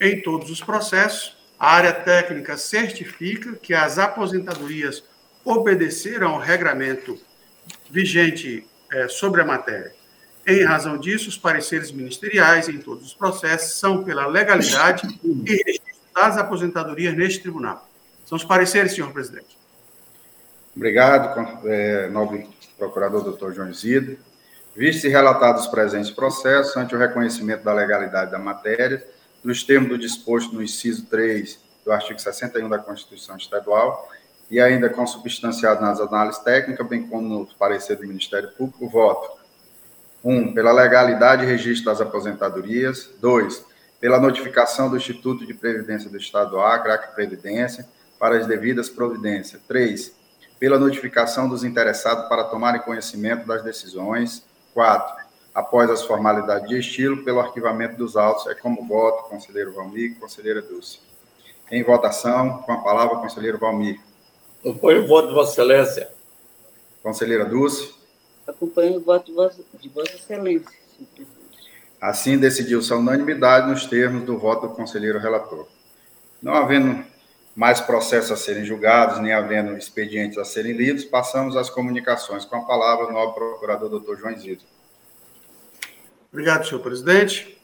Em 0.00 0.22
todos 0.22 0.50
os 0.50 0.60
processos, 0.60 1.36
a 1.56 1.72
área 1.72 1.92
técnica 1.92 2.56
certifica 2.56 3.52
que 3.52 3.74
as 3.74 3.96
aposentadorias 3.96 5.04
obedeceram 5.44 6.30
ao 6.30 6.40
regramento 6.40 7.16
vigente 7.88 8.66
é, 8.90 9.06
sobre 9.06 9.40
a 9.40 9.44
matéria. 9.44 10.01
Em 10.46 10.64
razão 10.64 10.98
disso, 10.98 11.28
os 11.28 11.38
pareceres 11.38 11.92
ministeriais 11.92 12.68
em 12.68 12.78
todos 12.78 13.06
os 13.06 13.14
processos 13.14 13.78
são 13.78 14.02
pela 14.02 14.26
legalidade 14.26 15.06
e 15.24 15.50
registro 15.52 15.92
das 16.14 16.36
aposentadorias 16.36 17.16
neste 17.16 17.40
tribunal. 17.40 17.88
São 18.26 18.36
os 18.36 18.44
pareceres, 18.44 18.92
senhor 18.92 19.12
presidente. 19.12 19.56
Obrigado, 20.74 21.66
é, 21.66 22.08
nobre 22.08 22.48
procurador 22.76 23.22
doutor 23.22 23.54
João 23.54 23.70
Isidro. 23.70 24.18
Visto 24.74 25.06
e 25.06 25.10
relatados 25.10 25.62
os 25.62 25.68
presentes 25.68 26.10
processos, 26.10 26.76
ante 26.76 26.94
o 26.94 26.98
reconhecimento 26.98 27.62
da 27.62 27.74
legalidade 27.74 28.30
da 28.30 28.38
matéria, 28.38 29.06
nos 29.44 29.62
termos 29.62 29.90
do 29.90 29.98
disposto 29.98 30.54
no 30.54 30.62
inciso 30.62 31.06
3 31.06 31.60
do 31.84 31.92
artigo 31.92 32.18
61 32.18 32.68
da 32.68 32.78
Constituição 32.78 33.36
Estadual, 33.36 34.08
e 34.50 34.60
ainda 34.60 34.88
consubstanciado 34.88 35.82
nas 35.82 36.00
análises 36.00 36.40
técnicas, 36.42 36.86
bem 36.86 37.06
como 37.06 37.28
no 37.28 37.46
parecer 37.58 37.96
do 37.96 38.06
Ministério 38.06 38.50
Público, 38.52 38.88
voto 38.88 39.41
um, 40.24 40.52
pela 40.52 40.72
legalidade 40.72 41.44
e 41.44 41.46
registro 41.46 41.86
das 41.86 42.00
aposentadorias. 42.00 43.10
Dois, 43.20 43.64
pela 44.00 44.18
notificação 44.18 44.90
do 44.90 44.96
Instituto 44.96 45.46
de 45.46 45.54
Previdência 45.54 46.10
do 46.10 46.16
Estado 46.16 46.50
do 46.50 46.60
Acre, 46.60 46.92
Acre 46.92 47.14
Previdência, 47.14 47.86
para 48.18 48.36
as 48.36 48.46
devidas 48.46 48.88
providências. 48.88 49.60
Três, 49.66 50.12
pela 50.58 50.78
notificação 50.78 51.48
dos 51.48 51.64
interessados 51.64 52.28
para 52.28 52.44
tomarem 52.44 52.80
conhecimento 52.80 53.46
das 53.46 53.62
decisões. 53.62 54.44
Quatro, 54.72 55.22
após 55.54 55.90
as 55.90 56.02
formalidades 56.02 56.68
de 56.68 56.78
estilo, 56.78 57.24
pelo 57.24 57.40
arquivamento 57.40 57.96
dos 57.96 58.16
autos. 58.16 58.46
É 58.46 58.54
como 58.54 58.86
voto, 58.86 59.28
conselheiro 59.28 59.72
Valmir, 59.72 60.16
conselheira 60.18 60.62
Dulce. 60.62 61.00
Em 61.70 61.82
votação, 61.82 62.58
com 62.62 62.72
a 62.72 62.78
palavra, 62.78 63.16
conselheiro 63.16 63.58
Valmir. 63.58 64.00
Acompanho 64.60 65.04
o 65.04 65.06
voto 65.06 65.28
de 65.28 65.34
Vossa 65.34 65.52
Excelência. 65.52 66.08
Conselheira 67.02 67.44
Dulce. 67.44 67.92
Acompanho 68.46 68.96
o 68.96 69.00
voto 69.00 69.26
de 69.26 69.32
Vossa, 69.32 69.62
de 69.80 69.88
Vossa 69.88 70.14
Excelência, 70.14 70.68
senhor 70.96 71.08
presidente. 71.14 71.42
Assim 72.00 72.36
decidiu-se 72.36 72.92
a 72.92 72.96
unanimidade 72.96 73.70
nos 73.70 73.86
termos 73.86 74.24
do 74.24 74.36
voto 74.36 74.66
do 74.66 74.74
conselheiro 74.74 75.18
relator. 75.18 75.68
Não 76.42 76.54
havendo 76.54 77.04
mais 77.54 77.80
processos 77.80 78.32
a 78.32 78.36
serem 78.36 78.64
julgados, 78.64 79.20
nem 79.20 79.32
havendo 79.32 79.76
expedientes 79.76 80.38
a 80.38 80.44
serem 80.44 80.72
lidos, 80.72 81.04
passamos 81.04 81.56
às 81.56 81.70
comunicações. 81.70 82.44
Com 82.44 82.56
a 82.56 82.64
palavra, 82.64 83.06
o 83.06 83.12
novo 83.12 83.34
procurador, 83.34 83.88
doutor 83.88 84.18
João 84.18 84.32
Isidro. 84.32 84.64
Obrigado, 86.32 86.66
senhor 86.66 86.80
presidente. 86.80 87.58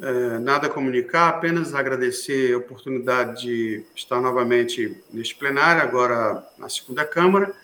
É, 0.00 0.38
nada 0.38 0.66
a 0.66 0.70
comunicar, 0.70 1.28
apenas 1.28 1.72
agradecer 1.72 2.52
a 2.52 2.58
oportunidade 2.58 3.42
de 3.42 3.84
estar 3.94 4.20
novamente 4.20 5.02
neste 5.12 5.36
plenário, 5.36 5.82
agora 5.82 6.44
na 6.58 6.68
segunda 6.68 7.04
Câmara, 7.04 7.54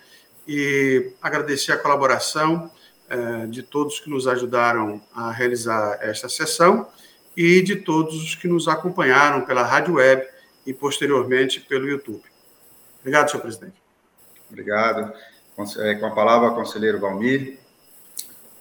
e 0.47 1.11
agradecer 1.21 1.71
a 1.71 1.77
colaboração 1.77 2.69
eh, 3.09 3.45
de 3.47 3.61
todos 3.61 3.99
que 3.99 4.09
nos 4.09 4.27
ajudaram 4.27 5.01
a 5.13 5.31
realizar 5.31 5.99
esta 6.01 6.29
sessão 6.29 6.87
e 7.35 7.61
de 7.61 7.75
todos 7.75 8.15
os 8.15 8.35
que 8.35 8.47
nos 8.47 8.67
acompanharam 8.67 9.45
pela 9.45 9.63
rádio 9.63 9.95
web 9.95 10.25
e 10.65 10.73
posteriormente 10.73 11.59
pelo 11.59 11.87
YouTube. 11.87 12.23
Obrigado, 12.99 13.29
senhor 13.29 13.41
presidente. 13.41 13.75
Obrigado. 14.49 15.13
Eh, 15.79 15.95
com 15.95 16.05
a 16.05 16.11
palavra, 16.11 16.51
conselheiro 16.51 16.99
Valmir. 16.99 17.59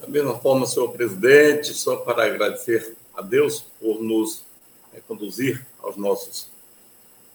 Da 0.00 0.08
mesma 0.08 0.38
forma, 0.38 0.66
senhor 0.66 0.92
presidente, 0.92 1.74
só 1.74 1.96
para 1.96 2.24
agradecer 2.24 2.96
a 3.14 3.22
Deus 3.22 3.60
por 3.80 4.02
nos 4.02 4.44
é, 4.94 5.00
conduzir 5.00 5.64
aos 5.78 5.96
nossos 5.96 6.50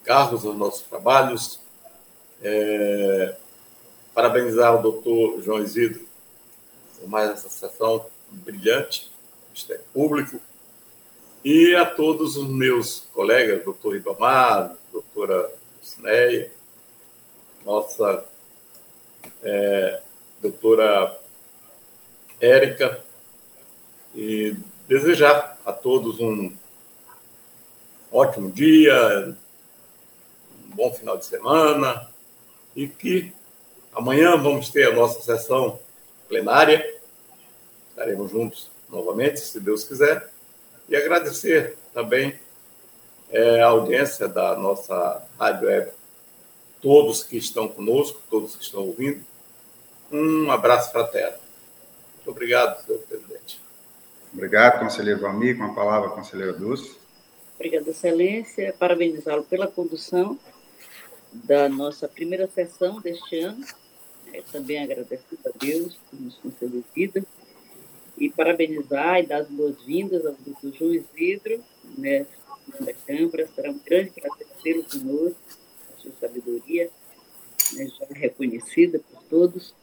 carros, 0.04 0.46
aos 0.46 0.58
nossos 0.58 0.82
trabalhos. 0.82 1.62
É, 2.42 3.36
Parabenizar 4.15 4.75
o 4.75 4.82
doutor 4.82 5.43
João 5.43 5.62
Isidro 5.62 6.08
por 6.99 7.10
mais 7.10 7.30
essa 7.30 7.49
sessão 7.49 8.06
brilhante, 8.32 9.12
Ministério 9.49 9.84
Público, 9.93 10.41
e 11.43 11.75
a 11.75 11.86
todos 11.86 12.36
os 12.36 12.49
meus 12.49 13.01
colegas, 13.13 13.63
doutor 13.63 13.93
Ribamar, 13.93 14.75
doutora 14.91 15.54
Cineia, 15.84 16.51
nossa 17.63 18.25
é, 19.43 20.01
doutora 20.41 21.15
Érica, 22.41 23.04
e 24.15 24.56
desejar 24.88 25.60
a 25.63 25.71
todos 25.71 26.19
um 26.19 26.51
ótimo 28.12 28.49
dia, 28.49 29.38
um 30.65 30.75
bom 30.75 30.91
final 30.93 31.17
de 31.17 31.25
semana 31.25 32.10
e 32.75 32.88
que 32.88 33.32
amanhã 33.96 34.38
vamos 34.38 34.70
ter 34.70 34.90
a 34.90 34.94
nossa 34.94 35.22
sessão 35.22 35.80
plenária. 36.28 36.86
Estaremos 37.90 38.30
juntos 38.30 38.70
novamente, 38.90 39.40
se 39.40 39.60
Deus 39.60 39.84
quiser. 39.84 40.30
E 40.88 40.96
agradecer 40.96 41.78
também 41.94 42.40
é, 43.32 43.62
a 43.62 43.68
audiência 43.68 44.28
da 44.28 44.56
nossa 44.56 45.26
Rádio 45.40 45.68
Web, 45.68 45.92
todos 46.82 47.24
que 47.24 47.38
estão 47.38 47.68
conosco, 47.68 48.22
todos 48.30 48.56
que 48.56 48.64
estão 48.64 48.82
ouvindo. 48.82 49.24
Um 50.12 50.52
abraço 50.52 50.92
fraterno. 50.92 51.38
Muito 52.16 52.32
obrigado, 52.32 52.86
senhor 52.86 53.00
presidente. 53.02 53.62
Obrigado, 54.34 54.80
conselheiro 54.80 55.22
Valmir. 55.22 55.58
Com 55.58 55.64
a 55.64 55.74
palavra, 55.74 56.10
conselheira 56.10 56.54
Dulce. 56.54 56.96
Obrigada, 57.56 57.90
Excelência. 57.90 58.76
Parabenizá-lo 58.78 59.44
pela 59.44 59.68
condução 59.68 60.38
da 61.32 61.68
nossa 61.68 62.08
primeira 62.08 62.48
sessão 62.48 63.00
deste 63.00 63.40
ano. 63.40 63.66
É, 64.36 64.41
também 64.52 64.84
agradecido 64.84 65.39
a 65.45 65.58
Deus 65.58 65.98
por 66.10 66.19
nos 66.19 66.36
conceder 66.36 66.84
vida. 66.93 67.26
E 68.17 68.30
parabenizar 68.30 69.19
e 69.19 69.26
dar 69.26 69.41
as 69.41 69.48
boas-vindas 69.50 70.26
ao 70.26 70.34
doutor 70.34 70.74
João 70.74 70.93
Isidro, 70.93 71.63
né, 71.98 72.26
da 72.80 72.93
Câmara. 72.93 73.48
Será 73.48 73.71
um 73.71 73.80
grande 73.80 74.12
prazer 74.12 74.48
tê-lo 74.62 74.84
conosco, 74.84 75.39
a 75.93 76.02
sua 76.02 76.12
sabedoria, 76.19 76.89
né, 77.74 77.88
já 77.88 78.06
reconhecida 78.10 79.00
por 79.00 79.24
todos. 79.24 79.74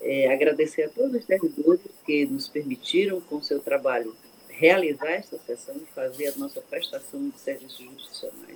É, 0.00 0.32
agradecer 0.32 0.84
a 0.84 0.88
todos 0.88 1.14
os 1.14 1.24
servidores 1.24 1.82
que 2.06 2.24
nos 2.26 2.48
permitiram, 2.48 3.20
com 3.20 3.42
seu 3.42 3.60
trabalho, 3.60 4.14
realizar 4.48 5.10
esta 5.10 5.38
sessão 5.38 5.76
e 5.76 5.94
fazer 5.94 6.28
a 6.28 6.36
nossa 6.36 6.60
prestação 6.62 7.28
de 7.28 7.38
serviços 7.38 7.78
jurisdicionais. 7.78 8.49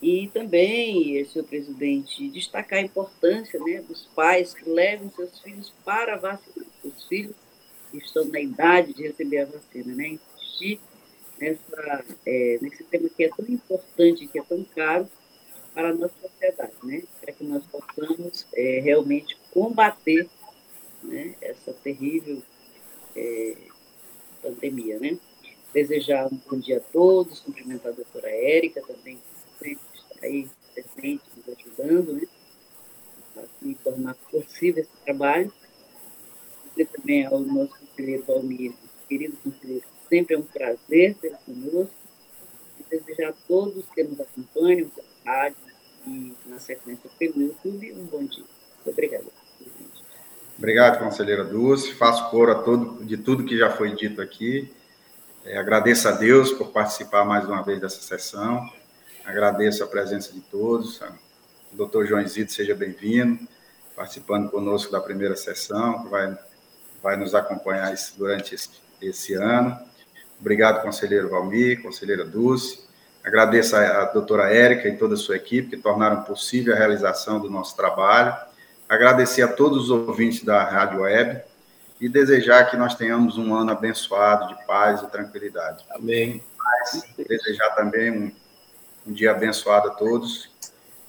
E 0.00 0.28
também, 0.28 1.24
senhor 1.24 1.44
presidente, 1.44 2.28
destacar 2.28 2.78
a 2.78 2.82
importância 2.82 3.58
né, 3.60 3.82
dos 3.82 4.06
pais 4.14 4.54
que 4.54 4.68
levem 4.68 5.10
seus 5.10 5.40
filhos 5.40 5.72
para 5.84 6.16
vacinar. 6.16 6.68
Os 6.84 7.08
filhos 7.08 7.34
que 7.90 7.98
estão 7.98 8.24
na 8.26 8.40
idade 8.40 8.92
de 8.94 9.02
receber 9.02 9.38
a 9.40 9.46
vacina, 9.46 9.94
né? 9.94 10.08
Insistir 10.08 10.80
nessa, 11.40 12.04
é, 12.26 12.58
nesse 12.60 12.84
tema 12.84 13.08
que 13.08 13.24
é 13.24 13.28
tão 13.28 13.46
importante, 13.48 14.26
que 14.26 14.38
é 14.38 14.42
tão 14.42 14.62
caro 14.64 15.08
para 15.74 15.90
a 15.90 15.94
nossa 15.94 16.14
sociedade, 16.20 16.74
né? 16.82 17.02
Para 17.20 17.32
que 17.32 17.44
nós 17.44 17.64
possamos 17.66 18.46
é, 18.54 18.80
realmente 18.80 19.36
combater 19.52 20.28
né, 21.02 21.34
essa 21.40 21.72
terrível 21.72 22.42
é, 23.16 23.56
pandemia, 24.42 24.98
né? 24.98 25.18
Desejar 25.72 26.26
um 26.32 26.40
bom 26.48 26.58
dia 26.58 26.78
a 26.78 26.92
todos, 26.92 27.40
cumprimentar 27.40 27.92
a 27.92 27.94
doutora 27.96 28.30
Érica 28.30 28.80
também, 28.82 29.18
sempre 29.58 29.78
está 29.94 30.26
aí 30.26 30.48
presente, 30.74 31.24
nos 31.36 31.56
ajudando, 31.58 32.12
né? 32.14 32.22
Assim, 33.36 33.74
tornar 33.74 34.14
possível 34.30 34.82
esse 34.82 35.04
trabalho. 35.04 35.52
E 36.76 36.84
também 36.84 37.26
ao 37.26 37.40
nosso 37.40 37.76
conselheiro 37.78 38.24
Valmir, 38.24 38.72
querido 39.08 39.36
conselheiro, 39.38 39.84
sempre 40.08 40.36
é 40.36 40.38
um 40.38 40.42
prazer 40.42 41.16
ter 41.16 41.36
conosco. 41.44 41.94
E 42.78 42.96
desejar 42.96 43.30
a 43.30 43.34
todos 43.46 43.84
que 43.92 44.02
nos 44.04 44.20
acompanham 44.20 44.88
pela 44.88 45.08
rádio 45.24 45.56
e 46.06 46.32
na 46.46 46.58
sequência 46.60 47.10
pelo 47.18 47.42
YouTube 47.42 47.92
um 47.94 48.04
bom 48.04 48.24
dia. 48.24 48.44
Muito 48.44 48.90
obrigada. 48.90 49.26
Obrigado, 50.56 50.98
conselheira 50.98 51.44
Dulce. 51.44 51.92
Faço 51.92 52.30
coro 52.30 52.62
todo, 52.62 53.04
de 53.04 53.16
tudo 53.16 53.44
que 53.44 53.56
já 53.56 53.70
foi 53.70 53.94
dito 53.94 54.20
aqui. 54.20 54.72
É, 55.44 55.56
agradeço 55.56 56.06
a 56.08 56.12
Deus 56.12 56.52
por 56.52 56.70
participar 56.72 57.24
mais 57.24 57.44
uma 57.44 57.62
vez 57.62 57.80
dessa 57.80 58.00
sessão. 58.00 58.68
Agradeço 59.28 59.84
a 59.84 59.86
presença 59.86 60.32
de 60.32 60.40
todos. 60.40 61.02
O 61.70 61.76
doutor 61.76 62.06
João 62.06 62.26
Zito, 62.26 62.50
seja 62.50 62.74
bem-vindo, 62.74 63.46
participando 63.94 64.50
conosco 64.50 64.90
da 64.90 65.02
primeira 65.02 65.36
sessão, 65.36 66.02
que 66.02 66.08
vai, 66.08 66.38
vai 67.02 67.16
nos 67.18 67.34
acompanhar 67.34 67.94
durante 68.16 68.54
esse, 68.54 68.70
esse 69.02 69.34
ano. 69.34 69.78
Obrigado, 70.40 70.80
conselheiro 70.80 71.28
Valmir, 71.28 71.82
conselheira 71.82 72.24
Dulce. 72.24 72.88
Agradeço 73.22 73.76
a 73.76 74.06
doutora 74.06 74.50
Érica 74.50 74.88
e 74.88 74.96
toda 74.96 75.12
a 75.12 75.18
sua 75.18 75.36
equipe 75.36 75.76
que 75.76 75.82
tornaram 75.82 76.22
possível 76.22 76.72
a 76.72 76.78
realização 76.78 77.38
do 77.38 77.50
nosso 77.50 77.76
trabalho 77.76 78.34
agradecer 78.88 79.42
a 79.42 79.48
todos 79.48 79.84
os 79.84 79.90
ouvintes 79.90 80.42
da 80.42 80.64
Rádio 80.64 81.02
Web 81.02 81.42
e 82.00 82.08
desejar 82.08 82.70
que 82.70 82.76
nós 82.76 82.94
tenhamos 82.94 83.36
um 83.36 83.54
ano 83.54 83.72
abençoado 83.72 84.48
de 84.48 84.66
paz 84.66 85.02
e 85.02 85.06
tranquilidade. 85.08 85.84
Amém. 85.90 86.42
Mas, 86.56 87.04
desejar 87.16 87.74
também 87.74 88.10
um, 88.10 88.32
um 89.08 89.12
dia 89.12 89.30
abençoado 89.30 89.88
a 89.88 89.94
todos 89.94 90.50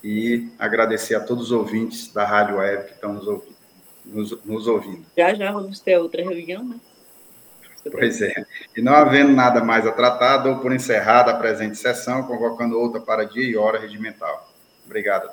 e 0.01 0.47
agradecer 0.57 1.15
a 1.15 1.19
todos 1.19 1.45
os 1.45 1.51
ouvintes 1.51 2.07
da 2.13 2.25
Rádio 2.25 2.55
Web 2.55 2.85
que 2.85 2.93
estão 2.93 3.13
nos 3.13 3.27
ouvindo. 3.27 3.59
Nos, 4.05 4.43
nos 4.43 4.67
ouvindo. 4.67 5.05
Já 5.15 5.33
já 5.35 5.51
vamos 5.51 5.79
ter 5.81 5.97
outra 5.97 6.23
reunião, 6.23 6.63
né? 6.63 6.79
Pois 7.91 8.21
é. 8.21 8.45
E 8.75 8.81
não 8.81 8.93
havendo 8.93 9.31
nada 9.31 9.63
mais 9.63 9.85
a 9.85 9.91
tratar, 9.91 10.37
dou 10.37 10.57
por 10.59 10.73
encerrada 10.73 11.31
a 11.31 11.37
presente 11.37 11.77
sessão, 11.77 12.23
convocando 12.23 12.79
outra 12.79 12.99
para 12.99 13.25
dia 13.25 13.43
e 13.43 13.55
hora 13.55 13.79
regimental. 13.79 14.51
Obrigado. 14.85 15.29